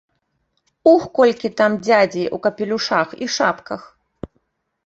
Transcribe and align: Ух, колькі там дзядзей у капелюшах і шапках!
Ух, 0.91 1.03
колькі 1.19 1.51
там 1.61 1.77
дзядзей 1.87 2.27
у 2.39 2.39
капелюшах 2.47 3.15
і 3.27 3.29
шапках! 3.35 3.81